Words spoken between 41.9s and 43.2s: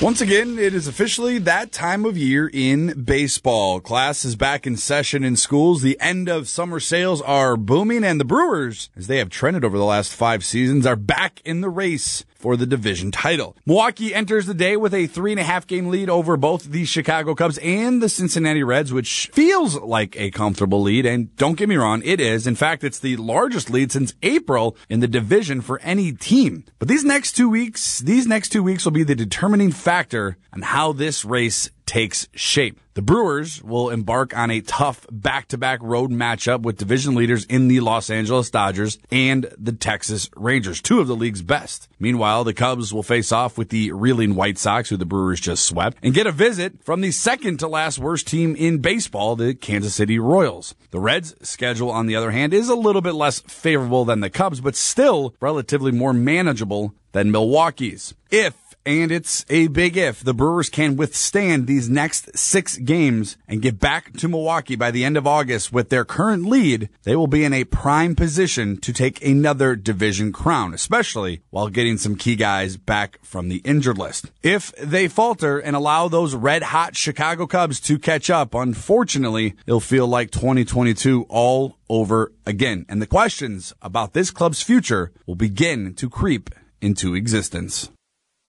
Meanwhile, the Cubs will